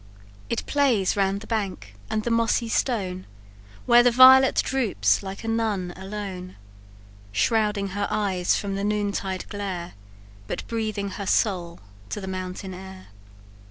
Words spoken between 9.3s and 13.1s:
glare, But breathing her soul to the mountain air.